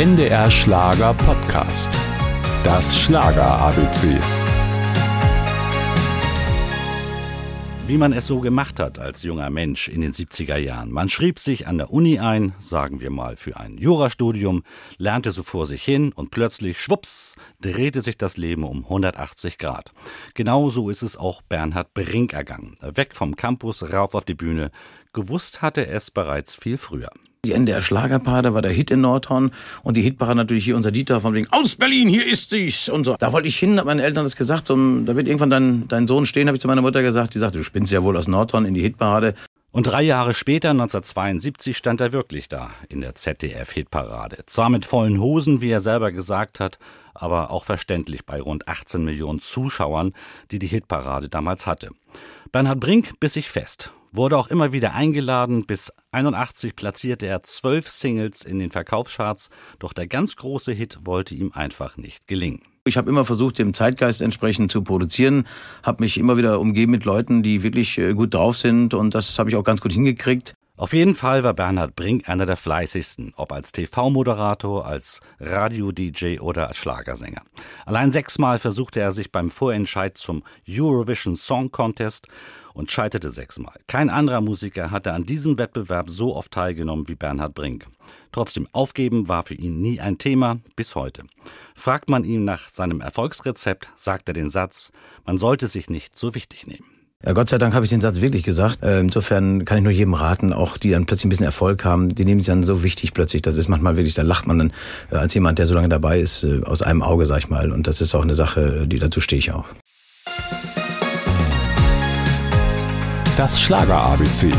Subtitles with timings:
[0.00, 1.90] NDR Schlager Podcast.
[2.64, 4.18] Das Schlager ABC.
[7.86, 10.90] Wie man es so gemacht hat als junger Mensch in den 70er Jahren.
[10.90, 14.62] Man schrieb sich an der Uni ein, sagen wir mal für ein Jurastudium,
[14.96, 19.90] lernte so vor sich hin und plötzlich, schwupps, drehte sich das Leben um 180 Grad.
[20.32, 22.78] Genauso ist es auch Bernhard Brink ergangen.
[22.80, 24.70] Weg vom Campus, rauf auf die Bühne.
[25.12, 27.10] Gewusst hatte es bereits viel früher.
[27.46, 31.22] Die NDR Schlagerparade war der Hit in Nordhorn und die Hitparade natürlich hier unser Dieter
[31.22, 33.16] von wegen aus Berlin, hier ist ich und so.
[33.18, 36.06] Da wollte ich hin, hat meine Eltern das gesagt, so, da wird irgendwann dein, dein
[36.06, 38.28] Sohn stehen, habe ich zu meiner Mutter gesagt, die sagte, du spinnst ja wohl aus
[38.28, 39.34] Nordhorn in die Hitparade.
[39.72, 44.44] Und drei Jahre später, 1972, stand er wirklich da in der ZDF-Hitparade.
[44.46, 46.78] Zwar mit vollen Hosen, wie er selber gesagt hat,
[47.14, 50.12] aber auch verständlich bei rund 18 Millionen Zuschauern,
[50.50, 51.90] die die Hitparade damals hatte.
[52.50, 55.66] Bernhard Brink biss sich fest wurde auch immer wieder eingeladen.
[55.66, 61.34] Bis 81 platzierte er zwölf Singles in den Verkaufscharts, doch der ganz große Hit wollte
[61.34, 62.62] ihm einfach nicht gelingen.
[62.86, 65.46] Ich habe immer versucht, dem Zeitgeist entsprechend zu produzieren,
[65.82, 69.38] habe mich immer wieder umgeben mit Leuten, die wirklich äh, gut drauf sind und das
[69.38, 70.54] habe ich auch ganz gut hingekriegt.
[70.80, 76.68] Auf jeden Fall war Bernhard Brink einer der fleißigsten, ob als TV-Moderator, als Radio-DJ oder
[76.68, 77.42] als Schlagersänger.
[77.84, 82.28] Allein sechsmal versuchte er sich beim Vorentscheid zum Eurovision Song Contest
[82.72, 83.74] und scheiterte sechsmal.
[83.88, 87.86] Kein anderer Musiker hatte an diesem Wettbewerb so oft teilgenommen wie Bernhard Brink.
[88.32, 91.24] Trotzdem aufgeben war für ihn nie ein Thema, bis heute.
[91.74, 94.92] Fragt man ihn nach seinem Erfolgsrezept, sagt er den Satz,
[95.26, 96.99] man sollte sich nicht so wichtig nehmen.
[97.24, 98.82] Ja, Gott sei Dank habe ich den Satz wirklich gesagt.
[98.82, 102.14] Äh, insofern kann ich nur jedem raten, auch die dann plötzlich ein bisschen Erfolg haben,
[102.14, 103.42] die nehmen sich dann so wichtig plötzlich.
[103.42, 104.72] Das ist manchmal wirklich, da lacht man dann
[105.10, 107.72] äh, als jemand, der so lange dabei ist, äh, aus einem Auge, sag ich mal.
[107.72, 109.66] Und das ist auch eine Sache, die dazu stehe ich auch.
[113.36, 114.50] Das Schlager ABC.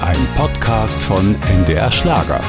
[0.00, 2.40] Ein Podcast von NDR Schlager.